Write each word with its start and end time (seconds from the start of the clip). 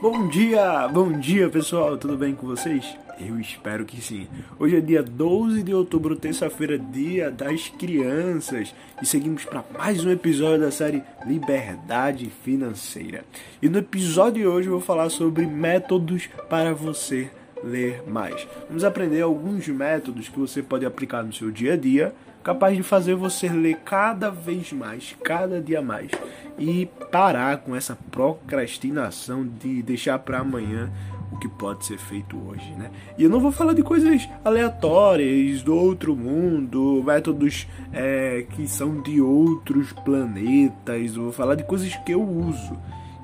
Bom 0.00 0.28
dia, 0.28 0.86
bom 0.86 1.10
dia 1.10 1.48
pessoal, 1.48 1.98
tudo 1.98 2.16
bem 2.16 2.32
com 2.32 2.46
vocês? 2.46 2.96
Eu 3.18 3.40
espero 3.40 3.84
que 3.84 4.00
sim. 4.00 4.28
Hoje 4.56 4.76
é 4.76 4.80
dia 4.80 5.02
12 5.02 5.64
de 5.64 5.74
outubro, 5.74 6.14
terça-feira, 6.14 6.78
dia 6.78 7.32
das 7.32 7.68
crianças, 7.68 8.72
e 9.02 9.06
seguimos 9.06 9.44
para 9.44 9.64
mais 9.76 10.04
um 10.04 10.10
episódio 10.12 10.60
da 10.60 10.70
série 10.70 11.02
Liberdade 11.26 12.30
Financeira. 12.44 13.24
E 13.60 13.68
no 13.68 13.78
episódio 13.78 14.42
de 14.42 14.46
hoje 14.46 14.68
eu 14.68 14.74
vou 14.74 14.80
falar 14.80 15.10
sobre 15.10 15.44
métodos 15.46 16.28
para 16.48 16.72
você 16.72 17.28
ler 17.64 18.04
mais. 18.06 18.46
Vamos 18.68 18.84
aprender 18.84 19.22
alguns 19.22 19.66
métodos 19.66 20.28
que 20.28 20.38
você 20.38 20.62
pode 20.62 20.86
aplicar 20.86 21.24
no 21.24 21.32
seu 21.32 21.50
dia 21.50 21.72
a 21.72 21.76
dia 21.76 22.14
capaz 22.48 22.74
de 22.74 22.82
fazer 22.82 23.14
você 23.14 23.46
ler 23.46 23.76
cada 23.84 24.30
vez 24.30 24.72
mais, 24.72 25.14
cada 25.22 25.60
dia 25.60 25.82
mais 25.82 26.10
e 26.58 26.86
parar 27.12 27.58
com 27.58 27.76
essa 27.76 27.94
procrastinação 28.10 29.46
de 29.46 29.82
deixar 29.82 30.18
para 30.20 30.38
amanhã 30.38 30.90
o 31.30 31.36
que 31.36 31.46
pode 31.46 31.84
ser 31.84 31.98
feito 31.98 32.38
hoje, 32.48 32.72
né? 32.72 32.90
E 33.18 33.24
eu 33.24 33.28
não 33.28 33.38
vou 33.38 33.52
falar 33.52 33.74
de 33.74 33.82
coisas 33.82 34.26
aleatórias 34.42 35.62
do 35.62 35.76
outro 35.76 36.16
mundo, 36.16 37.02
métodos 37.04 37.68
é, 37.92 38.46
que 38.48 38.66
são 38.66 39.02
de 39.02 39.20
outros 39.20 39.92
planetas. 39.92 41.16
Eu 41.16 41.24
vou 41.24 41.32
falar 41.32 41.54
de 41.54 41.64
coisas 41.64 41.94
que 41.96 42.12
eu 42.12 42.22
uso, 42.22 42.78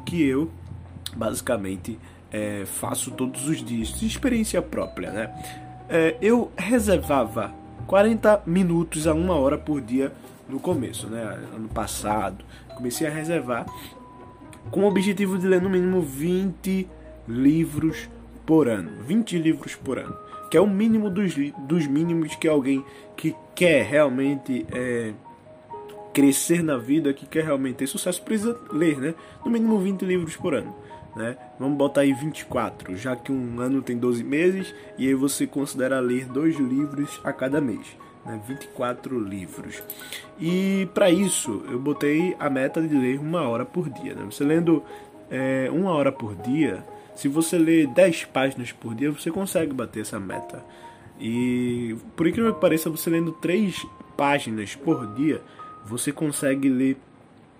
que 0.04 0.22
eu 0.22 0.50
basicamente 1.16 1.98
é, 2.30 2.64
faço 2.66 3.10
todos 3.10 3.48
os 3.48 3.64
dias, 3.64 3.88
de 3.98 4.06
experiência 4.06 4.60
própria, 4.60 5.10
né? 5.10 5.34
É, 5.88 6.14
eu 6.20 6.52
reservava 6.58 7.63
40 7.86 8.42
minutos 8.46 9.06
a 9.06 9.14
uma 9.14 9.34
hora 9.34 9.58
por 9.58 9.80
dia 9.80 10.12
no 10.48 10.60
começo, 10.60 11.06
né? 11.08 11.22
Ano 11.54 11.68
passado, 11.68 12.44
comecei 12.74 13.06
a 13.06 13.10
reservar 13.10 13.66
com 14.70 14.80
o 14.80 14.88
objetivo 14.88 15.38
de 15.38 15.46
ler 15.46 15.60
no 15.60 15.70
mínimo 15.70 16.00
20 16.00 16.88
livros 17.28 18.08
por 18.46 18.68
ano. 18.68 19.02
20 19.02 19.38
livros 19.38 19.74
por 19.74 19.98
ano. 19.98 20.16
Que 20.50 20.56
é 20.56 20.60
o 20.60 20.66
mínimo 20.66 21.10
dos, 21.10 21.34
dos 21.66 21.86
mínimos 21.86 22.34
que 22.36 22.48
alguém 22.48 22.84
que 23.16 23.34
quer 23.54 23.84
realmente 23.84 24.66
é, 24.72 25.12
crescer 26.12 26.62
na 26.62 26.76
vida, 26.76 27.12
que 27.12 27.26
quer 27.26 27.44
realmente 27.44 27.76
ter 27.76 27.86
sucesso, 27.86 28.22
precisa 28.22 28.58
ler, 28.72 28.98
né? 28.98 29.14
No 29.44 29.50
mínimo 29.50 29.78
20 29.78 30.04
livros 30.04 30.36
por 30.36 30.54
ano. 30.54 30.74
Né? 31.14 31.36
Vamos 31.58 31.78
botar 31.78 32.00
aí 32.00 32.12
24, 32.12 32.96
já 32.96 33.14
que 33.14 33.30
um 33.30 33.60
ano 33.60 33.80
tem 33.82 33.96
12 33.96 34.24
meses, 34.24 34.74
e 34.98 35.06
aí 35.06 35.14
você 35.14 35.46
considera 35.46 36.00
ler 36.00 36.26
dois 36.26 36.56
livros 36.58 37.20
a 37.22 37.32
cada 37.32 37.60
mês. 37.60 37.86
Né? 38.24 38.40
24 38.46 39.18
livros. 39.18 39.82
E 40.40 40.88
para 40.92 41.10
isso 41.10 41.64
eu 41.70 41.78
botei 41.78 42.34
a 42.38 42.50
meta 42.50 42.82
de 42.82 42.94
ler 42.94 43.18
uma 43.18 43.42
hora 43.48 43.64
por 43.64 43.88
dia. 43.88 44.14
Né? 44.14 44.24
Você 44.24 44.42
lendo 44.42 44.82
é, 45.30 45.68
uma 45.70 45.92
hora 45.92 46.10
por 46.10 46.34
dia, 46.34 46.84
se 47.14 47.28
você 47.28 47.56
ler 47.56 47.86
10 47.86 48.24
páginas 48.26 48.72
por 48.72 48.94
dia, 48.94 49.10
você 49.10 49.30
consegue 49.30 49.72
bater 49.72 50.00
essa 50.00 50.18
meta. 50.18 50.64
E 51.20 51.96
por 52.16 52.26
incrível 52.26 52.54
que 52.54 52.60
pareça, 52.60 52.90
você 52.90 53.08
lendo 53.08 53.32
3 53.32 53.86
páginas 54.16 54.74
por 54.74 55.06
dia, 55.14 55.40
você 55.84 56.10
consegue 56.10 56.68
ler 56.68 56.96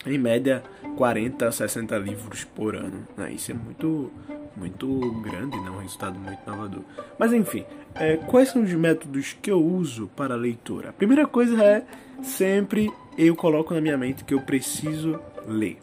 em 0.07 0.19
média 0.19 0.63
40 0.97 1.47
a 1.47 1.53
60 1.53 1.97
livros 1.99 2.45
por 2.45 2.75
ano. 2.75 3.07
Né? 3.17 3.33
Isso 3.33 3.51
é 3.51 3.55
muito, 3.55 4.11
muito 4.57 5.13
grande, 5.23 5.57
né? 5.61 5.71
um 5.71 5.79
resultado 5.79 6.19
muito 6.19 6.39
inovador. 6.47 6.83
Mas 7.19 7.33
enfim, 7.33 7.65
é, 7.95 8.17
quais 8.17 8.49
são 8.49 8.63
os 8.63 8.73
métodos 8.73 9.37
que 9.41 9.51
eu 9.51 9.63
uso 9.63 10.09
para 10.17 10.35
a 10.35 10.37
leitura? 10.37 10.91
A 10.91 10.93
primeira 10.93 11.27
coisa 11.27 11.63
é 11.63 11.85
sempre 12.23 12.91
eu 13.17 13.37
coloco 13.37 13.73
na 13.75 13.81
minha 13.81 13.97
mente 13.97 14.25
que 14.25 14.35
eu 14.35 14.41
preciso 14.41 15.21
ler. 15.47 15.79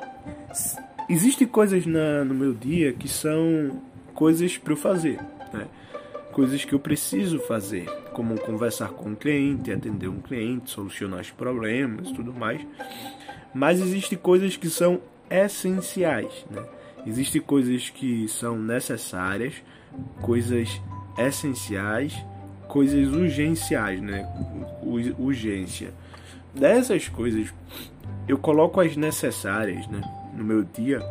Existem 1.09 1.47
coisas 1.47 1.85
na, 1.85 2.23
no 2.23 2.33
meu 2.33 2.53
dia 2.53 2.93
que 2.93 3.07
são 3.07 3.81
coisas 4.13 4.57
para 4.57 4.73
eu 4.73 4.77
fazer, 4.77 5.19
né? 5.53 5.67
coisas 6.31 6.63
que 6.63 6.73
eu 6.73 6.79
preciso 6.79 7.39
fazer, 7.39 7.85
como 8.13 8.39
conversar 8.39 8.89
com 8.89 9.09
um 9.09 9.15
cliente, 9.15 9.71
atender 9.71 10.07
um 10.07 10.21
cliente, 10.21 10.71
solucionar 10.71 11.21
os 11.21 11.31
problemas, 11.31 12.11
tudo 12.11 12.33
mais. 12.33 12.65
Mas 13.53 13.79
existem 13.81 14.17
coisas 14.17 14.55
que 14.55 14.69
são 14.69 15.01
essenciais, 15.31 16.45
né? 16.51 16.63
Existem 17.05 17.41
coisas 17.41 17.89
que 17.89 18.27
são 18.27 18.57
necessárias, 18.59 19.55
coisas 20.21 20.81
essenciais, 21.17 22.13
coisas 22.67 23.07
urgenciais, 23.11 24.01
né? 24.01 24.27
Urgência. 25.17 25.93
Dessas 26.53 27.07
coisas, 27.07 27.53
eu 28.27 28.37
coloco 28.37 28.79
as 28.79 28.95
necessárias, 28.95 29.87
né? 29.87 30.01
No 30.35 30.43
meu 30.43 30.63
dia, 30.63 31.01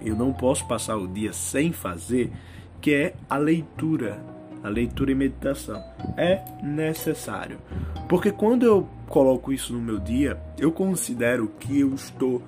eu 0.00 0.16
não 0.16 0.32
posso 0.32 0.66
passar 0.66 0.96
o 0.96 1.06
dia 1.06 1.32
sem 1.32 1.72
fazer, 1.72 2.32
que 2.80 2.92
é 2.92 3.14
a 3.28 3.36
leitura, 3.36 4.20
a 4.62 4.68
leitura 4.68 5.12
e 5.12 5.14
meditação. 5.14 5.82
É 6.16 6.42
necessário. 6.62 7.58
Porque 8.08 8.32
quando 8.32 8.66
eu 8.66 8.88
coloco 9.06 9.52
isso 9.52 9.72
no 9.72 9.80
meu 9.80 9.98
dia, 9.98 10.38
eu 10.58 10.72
considero 10.72 11.48
que 11.60 11.80
eu 11.80 11.94
estou 11.94 12.42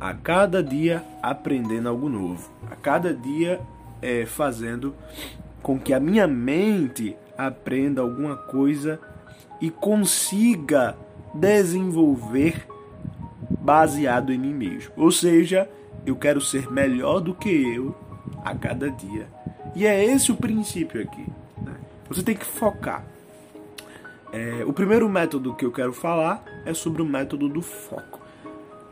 a 0.00 0.14
cada 0.14 0.62
dia 0.62 1.04
aprendendo 1.22 1.88
algo 1.88 2.08
novo, 2.08 2.50
a 2.70 2.76
cada 2.76 3.12
dia 3.12 3.60
é, 4.00 4.24
fazendo 4.26 4.94
com 5.62 5.78
que 5.78 5.92
a 5.92 6.00
minha 6.00 6.26
mente 6.26 7.16
aprenda 7.36 8.00
alguma 8.00 8.36
coisa 8.36 9.00
e 9.60 9.70
consiga 9.70 10.96
desenvolver 11.34 12.66
baseado 13.60 14.32
em 14.32 14.38
mim 14.38 14.54
mesmo. 14.54 14.92
Ou 14.96 15.10
seja, 15.10 15.68
eu 16.06 16.16
quero 16.16 16.40
ser 16.40 16.70
melhor 16.70 17.20
do 17.20 17.34
que 17.34 17.50
eu 17.50 17.94
a 18.44 18.54
cada 18.54 18.90
dia. 18.90 19.26
E 19.74 19.86
é 19.86 20.04
esse 20.04 20.32
o 20.32 20.36
princípio 20.36 21.02
aqui. 21.02 21.26
Né? 21.62 21.74
Você 22.08 22.22
tem 22.22 22.36
que 22.36 22.44
focar. 22.44 23.04
É, 24.32 24.64
o 24.66 24.72
primeiro 24.72 25.08
método 25.08 25.54
que 25.54 25.64
eu 25.64 25.72
quero 25.72 25.92
falar 25.92 26.44
é 26.64 26.74
sobre 26.74 27.02
o 27.02 27.04
método 27.04 27.48
do 27.48 27.62
foco. 27.62 28.20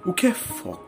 O 0.04 0.12
que 0.12 0.28
é 0.28 0.32
foco? 0.32 0.85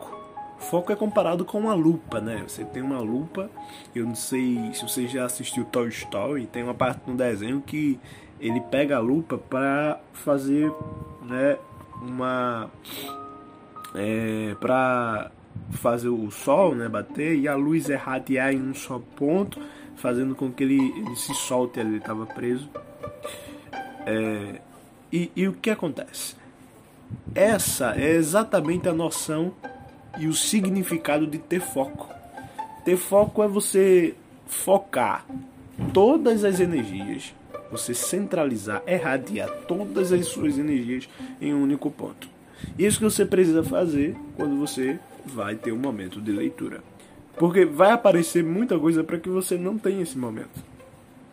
Foco 0.58 0.92
é 0.92 0.96
comparado 0.96 1.44
com 1.44 1.58
uma 1.58 1.74
lupa, 1.74 2.20
né? 2.20 2.42
Você 2.46 2.64
tem 2.64 2.82
uma 2.82 2.98
lupa, 2.98 3.50
eu 3.94 4.04
não 4.04 4.14
sei 4.14 4.70
se 4.74 4.82
você 4.82 5.06
já 5.06 5.24
assistiu 5.24 5.64
Toy 5.64 5.88
Story, 5.88 6.46
tem 6.46 6.62
uma 6.62 6.74
parte 6.74 7.08
no 7.08 7.16
desenho 7.16 7.60
que 7.60 7.98
ele 8.40 8.60
pega 8.60 8.96
a 8.96 9.00
lupa 9.00 9.38
para 9.38 10.00
fazer, 10.12 10.72
né, 11.22 11.56
uma 12.02 12.70
é, 13.94 14.54
para 14.60 15.30
fazer 15.70 16.08
o 16.08 16.30
sol, 16.30 16.74
né, 16.74 16.88
bater 16.88 17.36
e 17.36 17.48
a 17.48 17.54
luz 17.54 17.88
irradiar 17.88 18.52
em 18.52 18.60
um 18.60 18.74
só 18.74 19.00
ponto, 19.16 19.60
fazendo 19.96 20.34
com 20.34 20.50
que 20.52 20.62
ele, 20.62 20.92
ele 20.96 21.16
se 21.16 21.34
solte, 21.34 21.80
ele 21.80 21.96
estava 21.96 22.26
preso. 22.26 22.68
É, 24.06 24.60
e, 25.12 25.30
e 25.34 25.48
o 25.48 25.52
que 25.54 25.70
acontece? 25.70 26.36
Essa 27.34 27.94
é 27.96 28.10
exatamente 28.10 28.88
a 28.88 28.92
noção 28.92 29.52
e 30.18 30.26
o 30.26 30.32
significado 30.32 31.26
de 31.26 31.38
ter 31.38 31.60
foco. 31.60 32.08
Ter 32.84 32.96
foco 32.96 33.42
é 33.42 33.48
você 33.48 34.14
focar 34.46 35.26
todas 35.92 36.44
as 36.44 36.60
energias, 36.60 37.34
você 37.70 37.94
centralizar, 37.94 38.82
irradiar 38.86 39.50
todas 39.66 40.12
as 40.12 40.26
suas 40.26 40.58
energias 40.58 41.08
em 41.40 41.52
um 41.52 41.62
único 41.62 41.90
ponto. 41.90 42.28
Isso 42.78 42.98
que 42.98 43.04
você 43.04 43.24
precisa 43.24 43.62
fazer 43.62 44.16
quando 44.36 44.58
você 44.58 44.98
vai 45.24 45.54
ter 45.54 45.72
um 45.72 45.78
momento 45.78 46.20
de 46.20 46.32
leitura. 46.32 46.82
Porque 47.36 47.64
vai 47.64 47.92
aparecer 47.92 48.42
muita 48.42 48.78
coisa 48.78 49.04
para 49.04 49.18
que 49.18 49.28
você 49.28 49.56
não 49.56 49.78
tenha 49.78 50.02
esse 50.02 50.18
momento. 50.18 50.64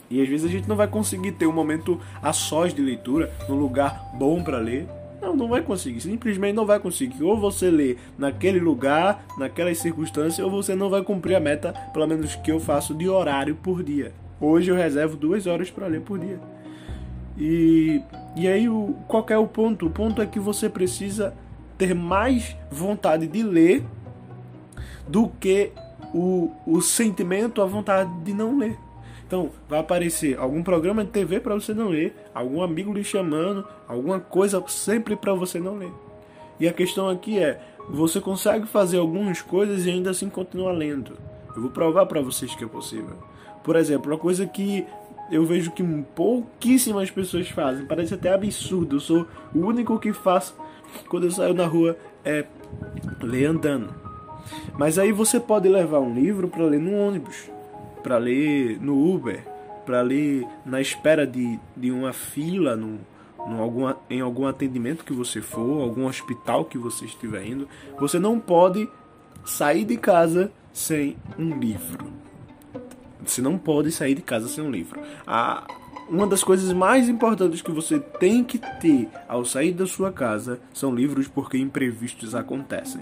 E 0.10 0.22
às 0.22 0.30
vezes 0.30 0.46
a 0.46 0.52
gente 0.52 0.70
não 0.70 0.76
vai 0.76 0.88
conseguir 0.88 1.32
ter 1.32 1.48
um 1.48 1.52
momento 1.52 2.00
a 2.22 2.32
sós 2.32 2.74
de 2.74 2.82
leitura, 2.82 3.34
num 3.50 3.56
lugar 3.56 4.12
bom 4.14 4.44
para 4.44 4.60
ler. 4.60 4.88
Não, 5.36 5.48
vai 5.48 5.62
conseguir. 5.62 6.02
Simplesmente 6.02 6.54
não 6.54 6.66
vai 6.66 6.80
conseguir. 6.80 7.24
Ou 7.24 7.38
você 7.38 7.70
lê 7.70 7.98
naquele 8.18 8.60
lugar, 8.60 9.26
naquelas 9.38 9.78
circunstâncias, 9.78 10.40
ou 10.40 10.52
você 10.52 10.76
não 10.76 10.90
vai 10.90 11.04
cumprir 11.04 11.36
a 11.36 11.40
meta, 11.40 11.74
pelo 11.94 12.08
menos 12.08 12.36
que 12.36 12.52
eu 12.52 12.60
faço, 12.60 12.94
de 12.94 13.08
horário 13.10 13.56
por 13.56 13.84
dia. 13.84 14.14
Hoje 14.40 14.72
eu 14.72 14.76
reservo 14.76 15.16
duas 15.16 15.48
horas 15.48 15.70
para 15.70 15.88
ler 15.88 16.02
por 16.02 16.20
dia. 16.20 16.40
E, 17.38 18.02
e 18.36 18.48
aí, 18.48 18.70
o, 18.70 18.96
qual 19.08 19.26
é 19.30 19.38
o 19.38 19.48
ponto? 19.48 19.88
O 19.88 19.90
ponto 19.90 20.22
é 20.22 20.26
que 20.26 20.40
você 20.40 20.70
precisa 20.70 21.34
ter 21.78 21.94
mais 21.94 22.56
vontade 22.72 23.28
de 23.28 23.44
ler 23.44 23.84
do 25.08 25.28
que 25.28 25.72
o, 26.14 26.52
o 26.66 26.82
sentimento, 26.82 27.62
a 27.62 27.66
vontade 27.66 28.10
de 28.24 28.34
não 28.34 28.58
ler. 28.58 28.78
Então, 29.28 29.50
vai 29.68 29.80
aparecer 29.80 30.38
algum 30.38 30.62
programa 30.62 31.04
de 31.04 31.10
TV 31.10 31.40
para 31.40 31.56
você 31.56 31.74
não 31.74 31.90
ler, 31.90 32.16
algum 32.34 32.62
amigo 32.62 32.94
lhe 32.94 33.04
chamando, 33.04 33.68
alguma 33.88 34.20
coisa 34.20 34.64
sempre 34.68 35.16
para 35.16 35.34
você 35.34 35.60
não 35.60 35.78
ler. 35.78 35.92
E 36.60 36.68
a 36.68 36.74
questão 36.74 37.10
aqui 37.10 37.40
é, 37.40 37.60
você 37.90 38.22
consegue 38.22 38.68
fazer 38.68 38.98
algumas 38.98 39.42
coisas 39.42 39.86
e 39.86 39.90
ainda 39.90 40.12
assim 40.12 40.30
continua 40.30 40.72
lendo. 40.72 41.18
Eu 41.56 41.62
vou 41.62 41.72
provar 41.72 42.06
para 42.06 42.22
vocês 42.22 42.54
que 42.54 42.64
é 42.64 42.68
possível. 42.68 43.16
Por 43.64 43.76
exemplo, 43.76 44.12
uma 44.12 44.18
coisa 44.18 44.46
que 44.46 44.86
eu 45.32 45.44
vejo 45.44 45.72
que 45.72 45.84
pouquíssimas 46.16 47.10
pessoas 47.10 47.50
fazem, 47.50 47.86
parece 47.86 48.14
até 48.14 48.32
absurdo. 48.32 48.98
Eu 48.98 49.00
sou 49.00 49.28
o 49.54 49.60
único 49.60 50.00
que 50.00 50.14
faço 50.14 50.56
quando 51.10 51.24
eu 51.24 51.32
saio 51.32 51.54
na 51.54 51.66
rua 51.66 51.98
é 52.24 52.46
ler 53.22 53.46
andando. 53.46 53.94
Mas 54.78 55.00
aí 55.00 55.12
você 55.12 55.40
pode 55.40 55.68
levar 55.68 56.00
um 56.00 56.14
livro 56.14 56.48
para 56.48 56.64
ler 56.64 56.80
no 56.80 56.96
ônibus, 56.96 57.50
para 58.06 58.20
ler 58.20 58.80
no 58.80 59.16
Uber, 59.16 59.44
para 59.84 60.00
ler 60.04 60.46
na 60.64 60.80
espera 60.80 61.26
de, 61.26 61.60
de 61.76 61.90
uma 61.90 62.14
fila 62.14 62.76
no, 62.76 63.00
no 63.48 63.96
em 64.08 64.22
algum 64.22 64.46
atendimento 64.46 65.04
que 65.04 65.12
você 65.12 65.42
for, 65.42 65.82
algum 65.82 66.06
hospital 66.06 66.66
que 66.66 66.78
você 66.78 67.06
estiver 67.06 67.44
indo. 67.48 67.68
Você 68.00 68.20
não 68.20 68.40
pode 68.40 68.88
sair 69.44 69.86
de 69.86 69.98
casa 69.98 70.52
sem 70.72 71.18
um 71.36 71.58
livro. 71.58 72.06
Você 73.26 73.42
não 73.42 73.58
pode 73.58 73.92
sair 73.92 74.14
de 74.14 74.22
casa 74.22 74.48
sem 74.48 74.64
um 74.64 74.70
livro. 74.70 75.02
A, 75.26 75.66
uma 76.08 76.28
das 76.28 76.44
coisas 76.44 76.72
mais 76.74 77.10
importantes 77.10 77.64
que 77.64 77.72
você 77.72 78.00
tem 78.00 78.44
que 78.44 78.60
ter 78.60 79.10
ao 79.28 79.44
sair 79.44 79.72
da 79.72 79.88
sua 79.88 80.12
casa 80.12 80.60
são 80.72 80.94
livros 80.94 81.28
porque 81.28 81.58
imprevistos 81.58 82.36
acontecem. 82.36 83.02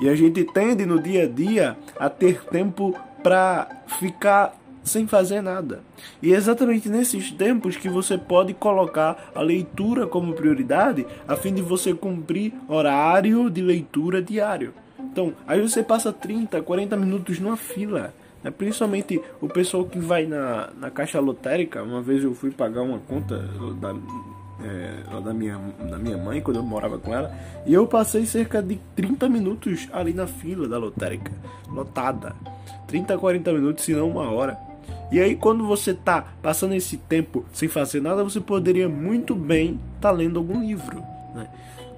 E 0.00 0.08
a 0.08 0.14
gente 0.14 0.42
tende 0.44 0.86
no 0.86 0.98
dia 0.98 1.24
a 1.24 1.28
dia 1.28 1.76
a 1.98 2.08
ter 2.08 2.44
tempo 2.44 2.94
para 3.22 3.68
ficar 3.98 4.54
sem 4.84 5.06
fazer 5.06 5.42
nada. 5.42 5.80
E 6.22 6.32
é 6.32 6.36
exatamente 6.36 6.88
nesses 6.88 7.30
tempos 7.30 7.76
que 7.76 7.88
você 7.88 8.16
pode 8.16 8.54
colocar 8.54 9.30
a 9.34 9.40
leitura 9.40 10.06
como 10.06 10.32
prioridade 10.32 11.06
a 11.26 11.36
fim 11.36 11.54
de 11.54 11.62
você 11.62 11.94
cumprir 11.94 12.52
horário 12.66 13.50
de 13.50 13.60
leitura 13.60 14.22
diário. 14.22 14.72
Então, 14.98 15.32
aí 15.46 15.60
você 15.60 15.82
passa 15.82 16.12
30, 16.12 16.60
40 16.62 16.96
minutos 16.96 17.38
numa 17.38 17.56
fila. 17.56 18.12
Né? 18.42 18.50
Principalmente 18.50 19.20
o 19.40 19.48
pessoal 19.48 19.84
que 19.84 19.98
vai 19.98 20.26
na, 20.26 20.70
na 20.78 20.90
caixa 20.90 21.20
lotérica. 21.20 21.82
Uma 21.82 22.02
vez 22.02 22.24
eu 22.24 22.34
fui 22.34 22.50
pagar 22.50 22.82
uma 22.82 22.98
conta 22.98 23.38
da, 23.80 23.94
é, 24.64 25.20
da, 25.20 25.32
minha, 25.32 25.58
da 25.90 25.98
minha 25.98 26.16
mãe, 26.16 26.40
quando 26.40 26.58
eu 26.58 26.62
morava 26.62 26.98
com 26.98 27.14
ela. 27.14 27.32
E 27.66 27.74
eu 27.74 27.86
passei 27.86 28.26
cerca 28.26 28.62
de 28.62 28.80
30 28.96 29.28
minutos 29.28 29.88
ali 29.92 30.12
na 30.12 30.26
fila 30.26 30.68
da 30.68 30.78
lotérica. 30.78 31.32
Lotada. 31.68 32.34
30, 32.88 33.16
40 33.16 33.52
minutos, 33.52 33.84
se 33.84 33.92
não 33.92 34.10
uma 34.10 34.30
hora. 34.30 34.58
E 35.12 35.20
aí, 35.20 35.36
quando 35.36 35.66
você 35.66 35.94
tá 35.94 36.32
passando 36.42 36.74
esse 36.74 36.96
tempo 36.96 37.44
sem 37.52 37.68
fazer 37.68 38.02
nada, 38.02 38.24
você 38.24 38.40
poderia 38.40 38.88
muito 38.88 39.34
bem 39.34 39.78
estar 39.96 40.10
tá 40.10 40.10
lendo 40.10 40.38
algum 40.38 40.60
livro. 40.60 40.98
Né? 41.34 41.48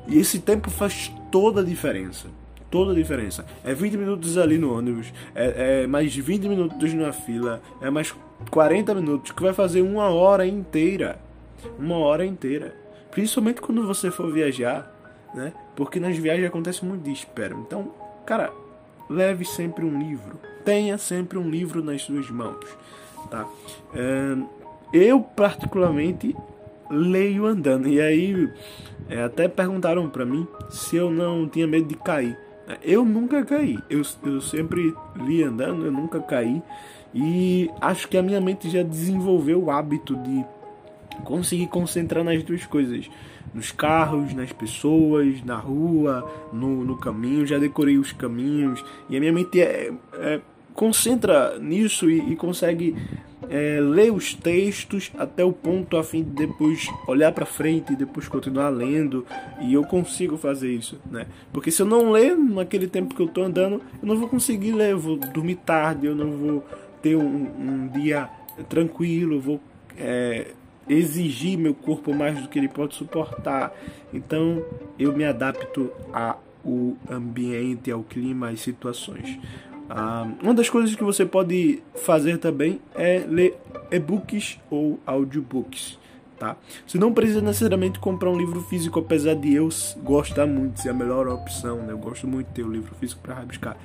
E 0.06 0.18
esse 0.18 0.40
tempo 0.40 0.70
faz 0.70 1.10
toda 1.30 1.62
a 1.62 1.64
diferença 1.64 2.28
toda 2.70 2.92
a 2.92 2.94
diferença. 2.94 3.44
É 3.64 3.74
20 3.74 3.96
minutos 3.96 4.38
ali 4.38 4.56
no 4.56 4.76
ônibus, 4.76 5.12
é, 5.34 5.82
é 5.82 5.86
mais 5.86 6.14
20 6.14 6.48
minutos 6.48 6.94
na 6.94 7.12
fila, 7.12 7.60
é 7.80 7.90
mais 7.90 8.14
40 8.50 8.94
minutos, 8.94 9.32
que 9.32 9.42
vai 9.42 9.52
fazer 9.52 9.82
uma 9.82 10.08
hora 10.08 10.46
inteira. 10.46 11.18
Uma 11.78 11.98
hora 11.98 12.24
inteira. 12.24 12.74
Principalmente 13.10 13.60
quando 13.60 13.86
você 13.86 14.10
for 14.10 14.32
viajar, 14.32 14.90
né? 15.34 15.52
Porque 15.76 16.00
nas 16.00 16.16
viagens 16.16 16.46
acontece 16.46 16.84
muito 16.84 17.02
de 17.02 17.12
espera. 17.12 17.54
Então, 17.54 17.92
cara, 18.24 18.52
leve 19.10 19.44
sempre 19.44 19.84
um 19.84 19.98
livro. 19.98 20.38
Tenha 20.64 20.96
sempre 20.96 21.36
um 21.36 21.50
livro 21.50 21.82
nas 21.82 22.02
suas 22.02 22.30
mãos, 22.30 22.64
tá? 23.30 23.46
Eu, 24.92 25.20
particularmente, 25.20 26.36
leio 26.90 27.46
andando. 27.46 27.88
E 27.88 28.00
aí, 28.00 28.50
é, 29.08 29.22
até 29.22 29.48
perguntaram 29.48 30.08
para 30.08 30.24
mim 30.24 30.46
se 30.68 30.96
eu 30.96 31.10
não 31.10 31.48
tinha 31.48 31.66
medo 31.66 31.86
de 31.86 31.94
cair. 31.94 32.36
Eu 32.82 33.04
nunca 33.04 33.44
caí. 33.44 33.78
Eu, 33.88 34.02
eu 34.24 34.40
sempre 34.40 34.94
li 35.16 35.42
andando, 35.42 35.86
eu 35.86 35.92
nunca 35.92 36.20
caí. 36.20 36.62
E 37.14 37.68
acho 37.80 38.08
que 38.08 38.16
a 38.16 38.22
minha 38.22 38.40
mente 38.40 38.70
já 38.70 38.82
desenvolveu 38.82 39.64
o 39.64 39.70
hábito 39.70 40.16
de 40.16 40.44
conseguir 41.20 41.66
concentrar 41.68 42.24
nas 42.24 42.42
duas 42.42 42.64
coisas. 42.66 43.08
Nos 43.54 43.72
carros, 43.72 44.32
nas 44.32 44.52
pessoas, 44.52 45.42
na 45.44 45.56
rua, 45.56 46.30
no, 46.52 46.84
no 46.84 46.96
caminho. 46.96 47.46
Já 47.46 47.58
decorei 47.58 47.98
os 47.98 48.12
caminhos. 48.12 48.84
E 49.08 49.16
a 49.16 49.20
minha 49.20 49.32
mente 49.32 49.60
é, 49.60 49.92
é 50.14 50.40
concentra 50.74 51.58
nisso 51.58 52.08
e, 52.08 52.32
e 52.32 52.36
consegue 52.36 52.94
é, 53.50 53.80
ler 53.80 54.12
os 54.12 54.32
textos 54.32 55.10
até 55.18 55.44
o 55.44 55.52
ponto 55.52 55.96
a 55.96 56.04
fim 56.04 56.22
de 56.22 56.30
depois 56.30 56.88
olhar 57.06 57.32
para 57.32 57.44
frente 57.44 57.92
e 57.92 57.96
depois 57.96 58.28
continuar 58.28 58.68
lendo 58.68 59.26
e 59.60 59.74
eu 59.74 59.82
consigo 59.84 60.36
fazer 60.36 60.72
isso, 60.72 61.00
né? 61.10 61.26
Porque 61.52 61.70
se 61.70 61.82
eu 61.82 61.86
não 61.86 62.12
ler 62.12 62.36
naquele 62.36 62.86
tempo 62.86 63.14
que 63.14 63.20
eu 63.20 63.28
tô 63.28 63.42
andando, 63.42 63.82
eu 64.00 64.08
não 64.08 64.16
vou 64.16 64.28
conseguir 64.28 64.72
ler, 64.72 64.92
eu 64.92 64.98
vou 64.98 65.16
dormir 65.16 65.56
tarde, 65.56 66.06
eu 66.06 66.14
não 66.14 66.30
vou 66.30 66.64
ter 67.02 67.16
um, 67.16 67.48
um 67.58 67.88
dia 67.88 68.28
tranquilo, 68.68 69.34
eu 69.34 69.40
vou 69.40 69.60
é, 69.98 70.52
exigir 70.90 71.56
meu 71.56 71.72
corpo 71.72 72.12
mais 72.12 72.40
do 72.42 72.48
que 72.48 72.58
ele 72.58 72.68
pode 72.68 72.94
suportar. 72.94 73.72
Então 74.12 74.62
eu 74.98 75.16
me 75.16 75.24
adapto 75.24 75.90
ao 76.12 76.42
ambiente, 77.08 77.90
ao 77.90 78.02
clima, 78.02 78.48
às 78.50 78.60
situações. 78.60 79.38
Ah, 79.88 80.28
uma 80.42 80.54
das 80.54 80.68
coisas 80.68 80.94
que 80.94 81.02
você 81.02 81.24
pode 81.24 81.82
fazer 81.94 82.38
também 82.38 82.80
é 82.94 83.24
ler 83.26 83.56
e-books 83.90 84.58
ou 84.70 84.98
audiobooks. 85.06 85.98
Tá? 86.38 86.56
Você 86.86 86.96
não 86.96 87.12
precisa 87.12 87.42
necessariamente 87.42 87.98
comprar 87.98 88.30
um 88.30 88.38
livro 88.38 88.62
físico, 88.62 88.98
apesar 88.98 89.34
de 89.34 89.54
eu 89.54 89.68
gostar 90.02 90.46
muito, 90.46 90.80
ser 90.80 90.88
a 90.88 90.94
melhor 90.94 91.28
opção. 91.28 91.82
Né? 91.82 91.92
Eu 91.92 91.98
gosto 91.98 92.26
muito 92.26 92.46
de 92.46 92.54
ter 92.54 92.62
o 92.62 92.72
livro 92.72 92.94
físico 92.94 93.20
para 93.20 93.34
rabiscar. 93.34 93.76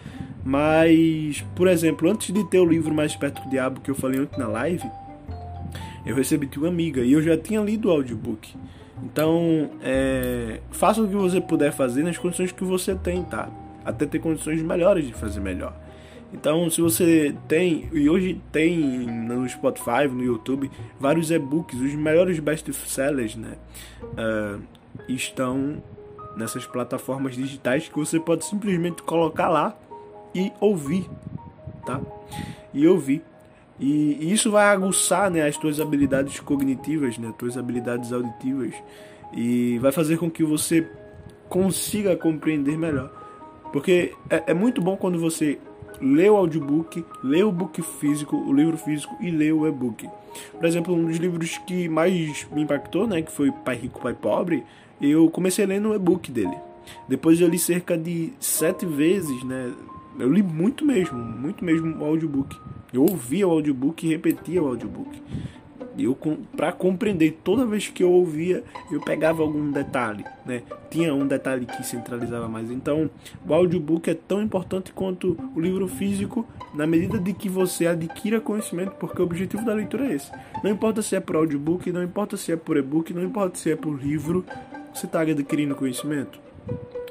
Mas, 0.43 1.43
por 1.53 1.67
exemplo, 1.67 2.09
antes 2.09 2.33
de 2.33 2.43
ter 2.45 2.59
o 2.59 2.65
livro 2.65 2.95
Mais 2.95 3.13
Perto 3.13 3.43
do 3.43 3.49
Diabo, 3.49 3.81
que 3.81 3.91
eu 3.91 3.95
falei 3.95 4.21
ontem 4.21 4.39
na 4.39 4.47
live, 4.47 4.89
eu 6.05 6.15
recebi 6.15 6.45
de 6.45 6.57
uma 6.57 6.67
amiga 6.67 7.01
e 7.01 7.13
eu 7.13 7.21
já 7.21 7.37
tinha 7.37 7.61
lido 7.61 7.89
o 7.89 7.91
audiobook. 7.91 8.55
Então, 9.03 9.71
é, 9.81 10.61
faça 10.71 11.01
o 11.01 11.07
que 11.07 11.15
você 11.15 11.41
puder 11.41 11.71
fazer 11.71 12.03
nas 12.03 12.17
condições 12.17 12.51
que 12.51 12.63
você 12.63 12.95
tem, 12.95 13.23
tá? 13.23 13.49
Até 13.83 14.05
ter 14.05 14.19
condições 14.19 14.61
melhores 14.61 15.05
de 15.05 15.13
fazer 15.13 15.39
melhor. 15.39 15.75
Então, 16.33 16.69
se 16.69 16.81
você 16.81 17.35
tem, 17.47 17.87
e 17.93 18.09
hoje 18.09 18.41
tem 18.51 18.77
no 18.77 19.47
Spotify, 19.47 20.07
no 20.09 20.23
YouTube, 20.23 20.69
vários 20.99 21.31
e-books, 21.31 21.79
os 21.79 21.93
melhores 21.93 22.39
best-sellers, 22.39 23.35
né? 23.35 23.55
Uh, 24.03 24.61
estão 25.07 25.81
nessas 26.35 26.65
plataformas 26.65 27.35
digitais 27.35 27.87
que 27.87 27.97
você 27.97 28.19
pode 28.19 28.45
simplesmente 28.45 29.01
colocar 29.03 29.47
lá 29.47 29.77
e 30.33 30.51
ouvir, 30.59 31.09
tá? 31.85 32.01
E 32.73 32.87
ouvir. 32.87 33.23
E, 33.79 34.31
isso 34.31 34.51
vai 34.51 34.67
aguçar 34.67 35.29
né, 35.29 35.47
as 35.47 35.57
tuas 35.57 35.79
habilidades 35.79 36.39
cognitivas, 36.39 37.17
né, 37.17 37.29
as 37.29 37.35
tuas 37.35 37.57
habilidades 37.57 38.13
auditivas 38.13 38.73
e 39.33 39.77
vai 39.79 39.91
fazer 39.91 40.17
com 40.17 40.29
que 40.29 40.43
você 40.43 40.87
consiga 41.49 42.15
compreender 42.15 42.77
melhor. 42.77 43.11
Porque 43.71 44.13
é, 44.29 44.43
é 44.47 44.53
muito 44.53 44.81
bom 44.81 44.95
quando 44.95 45.19
você 45.19 45.59
lê 46.01 46.29
o 46.29 46.35
audiobook, 46.35 47.03
lê 47.23 47.43
o 47.43 47.51
book 47.51 47.81
físico, 47.81 48.35
o 48.35 48.53
livro 48.53 48.77
físico 48.77 49.15
e 49.19 49.29
lê 49.29 49.51
o 49.51 49.67
e-book. 49.67 50.09
Por 50.53 50.65
exemplo, 50.65 50.93
um 50.93 51.05
dos 51.05 51.17
livros 51.17 51.57
que 51.59 51.87
mais 51.87 52.45
me 52.51 52.61
impactou, 52.61 53.07
né, 53.07 53.21
que 53.21 53.31
foi 53.31 53.51
Pai 53.51 53.75
Rico, 53.75 54.01
Pai 54.01 54.13
Pobre, 54.13 54.63
eu 55.01 55.29
comecei 55.29 55.65
lendo 55.65 55.89
o 55.89 55.95
e-book 55.95 56.31
dele. 56.31 56.55
Depois 57.07 57.39
eu 57.41 57.47
li 57.47 57.57
cerca 57.57 57.97
de 57.97 58.33
sete 58.39 58.85
vezes, 58.85 59.43
né, 59.43 59.73
eu 60.17 60.31
li 60.31 60.41
muito 60.41 60.85
mesmo, 60.85 61.17
muito 61.17 61.63
mesmo 61.63 61.97
o 61.97 62.05
audiobook. 62.05 62.57
Eu 62.93 63.01
ouvia 63.01 63.47
o 63.47 63.51
audiobook 63.51 64.05
e 64.05 64.09
repetia 64.09 64.63
o 64.63 64.67
audiobook. 64.67 65.21
Eu 65.97 66.17
para 66.55 66.73
compreender 66.73 67.39
toda 67.41 67.65
vez 67.65 67.87
que 67.87 68.03
eu 68.03 68.11
ouvia 68.11 68.65
eu 68.91 68.99
pegava 68.99 69.41
algum 69.41 69.71
detalhe 69.71 70.25
né? 70.45 70.61
Tinha 70.89 71.13
um 71.13 71.25
detalhe 71.25 71.65
que 71.65 71.85
centralizava 71.85 72.49
mais. 72.49 72.69
Então 72.69 73.09
o 73.47 73.53
audiobook 73.53 74.09
é 74.09 74.13
tão 74.13 74.41
importante 74.41 74.91
quanto 74.91 75.37
o 75.55 75.59
livro 75.59 75.87
físico 75.87 76.45
na 76.73 76.85
medida 76.85 77.17
de 77.17 77.33
que 77.33 77.47
você 77.47 77.87
adquira 77.87 78.41
conhecimento 78.41 78.91
porque 78.91 79.21
o 79.21 79.25
objetivo 79.25 79.63
da 79.65 79.73
leitura 79.73 80.07
é 80.07 80.15
esse. 80.15 80.31
Não 80.61 80.69
importa 80.69 81.01
se 81.01 81.15
é 81.15 81.19
por 81.21 81.37
audiobook 81.37 81.89
não 81.91 82.03
importa 82.03 82.35
se 82.35 82.51
é 82.51 82.57
por 82.57 82.75
e-book 82.75 83.13
não 83.13 83.23
importa 83.23 83.57
se 83.57 83.71
é 83.71 83.75
por 83.75 83.97
livro 83.97 84.45
você 84.93 85.05
está 85.05 85.21
adquirindo 85.21 85.75
conhecimento 85.75 86.39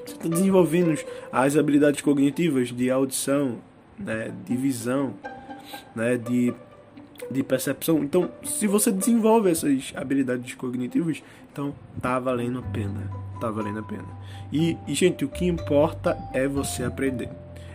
você 0.05 0.15
está 0.15 0.29
desenvolvendo 0.29 0.99
as 1.33 1.57
habilidades 1.57 2.01
cognitivas 2.01 2.69
de 2.69 2.91
audição 2.91 3.59
né 3.99 4.33
de 4.45 4.57
visão 4.57 5.15
né 5.95 6.17
de 6.17 6.55
de 7.31 7.43
percepção. 7.43 8.03
Então, 8.03 8.31
se 8.43 8.67
você 8.67 8.91
desenvolve 8.91 9.51
essas 9.51 9.93
habilidades 9.95 10.55
cognitivas, 10.55 11.23
então 11.53 11.75
tá 12.01 12.19
valendo 12.19 12.59
a 12.59 12.63
pena. 12.63 13.11
Tá 13.41 13.51
valendo 13.51 13.81
a 13.81 13.83
pena. 13.83 14.07
E, 14.53 14.77
e 14.87 14.95
gente, 14.95 15.25
o 15.25 15.29
que 15.29 15.47
importa 15.47 16.17
é 16.33 16.47
você 16.47 16.85
aprender. 16.85 17.29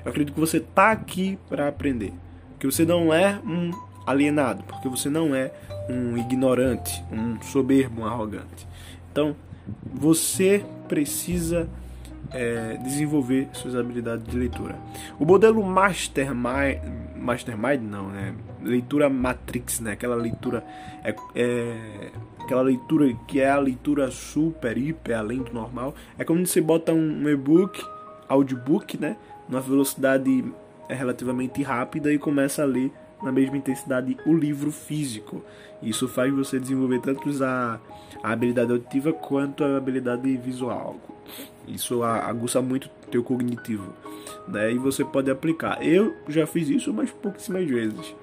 Eu 0.03 0.12
acredito 0.12 0.33
que 0.33 0.39
você 0.39 0.59
tá 0.59 0.91
aqui 0.91 1.38
para 1.50 1.67
aprender. 1.67 2.13
Que 2.59 2.65
você 2.65 2.86
não 2.86 3.13
é 3.13 3.39
um 3.45 3.71
alienado, 4.05 4.63
porque 4.63 4.88
você 4.88 5.09
não 5.09 5.36
é 5.36 5.51
um 5.89 6.17
ignorante, 6.17 7.03
um 7.12 7.41
soberbo, 7.41 8.01
um 8.01 8.05
arrogante. 8.05 8.67
Então, 9.12 9.36
você 9.93 10.63
precisa 10.88 11.69
é, 12.31 12.77
desenvolver 12.83 13.50
suas 13.53 13.75
habilidades 13.75 14.25
de 14.27 14.38
leitura. 14.38 14.75
O 15.19 15.25
modelo 15.25 15.63
Mastermind, 15.63 16.79
Mastermind 17.15 17.81
não, 17.81 18.09
né? 18.09 18.33
Leitura 18.62 19.09
Matrix, 19.09 19.79
né? 19.79 19.93
Aquela 19.93 20.15
leitura 20.15 20.63
é, 21.03 21.15
é, 21.36 22.12
aquela 22.39 22.62
leitura 22.62 23.13
que 23.27 23.39
é 23.39 23.50
a 23.50 23.59
leitura 23.59 24.09
super, 24.12 24.77
hiper, 24.77 25.17
além 25.17 25.43
do 25.43 25.53
normal. 25.53 25.93
É 26.17 26.24
como 26.24 26.45
você 26.45 26.59
bota 26.59 26.93
um, 26.93 27.29
e-book, 27.29 27.83
audiobook, 28.27 28.98
né? 28.98 29.15
numa 29.48 29.62
velocidade 29.62 30.45
é, 30.88 30.93
relativamente 30.93 31.62
rápida 31.63 32.13
e 32.13 32.19
começa 32.19 32.62
a 32.62 32.65
ler 32.65 32.91
na 33.21 33.31
mesma 33.31 33.57
intensidade 33.57 34.17
o 34.25 34.33
livro 34.33 34.71
físico. 34.71 35.43
Isso 35.81 36.07
faz 36.07 36.33
você 36.33 36.59
desenvolver 36.59 36.99
tanto 36.99 37.29
a, 37.43 37.79
a 38.23 38.31
habilidade 38.31 38.71
auditiva 38.71 39.13
quanto 39.13 39.63
a 39.63 39.77
habilidade 39.77 40.35
visual. 40.38 40.97
Isso 41.67 42.03
aguça 42.03 42.61
muito 42.61 42.89
teu 43.11 43.23
cognitivo, 43.23 43.93
né? 44.47 44.71
E 44.71 44.77
você 44.77 45.05
pode 45.05 45.29
aplicar. 45.29 45.85
Eu 45.85 46.15
já 46.27 46.47
fiz 46.47 46.69
isso, 46.69 46.93
mas 46.93 47.11
pouquíssimas 47.11 47.67
vezes. 47.67 48.15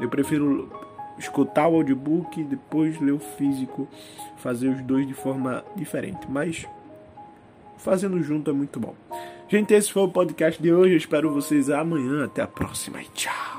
Eu 0.00 0.08
prefiro 0.08 0.70
escutar 1.18 1.68
o 1.68 1.76
audiobook, 1.76 2.42
depois 2.44 3.00
ler 3.00 3.12
o 3.12 3.18
físico, 3.18 3.88
fazer 4.36 4.68
os 4.68 4.80
dois 4.82 5.06
de 5.06 5.14
forma 5.14 5.64
diferente, 5.76 6.26
mas 6.28 6.66
fazendo 7.78 8.22
junto 8.22 8.50
é 8.50 8.52
muito 8.52 8.78
bom. 8.78 8.94
Gente, 9.48 9.72
esse 9.72 9.90
foi 9.92 10.02
o 10.02 10.08
podcast 10.08 10.60
de 10.60 10.72
hoje. 10.72 10.92
Eu 10.92 10.98
espero 10.98 11.32
vocês 11.32 11.70
amanhã. 11.70 12.24
Até 12.24 12.42
a 12.42 12.46
próxima 12.46 13.00
e 13.00 13.06
tchau. 13.14 13.57